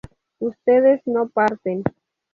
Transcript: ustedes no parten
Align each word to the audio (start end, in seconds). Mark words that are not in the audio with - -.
ustedes 0.39 1.05
no 1.05 1.29
parten 1.29 1.83